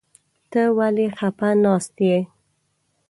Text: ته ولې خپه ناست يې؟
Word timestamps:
ته 0.51 0.61
ولې 0.77 1.07
خپه 1.17 1.49
ناست 1.63 1.95
يې؟ 2.07 2.17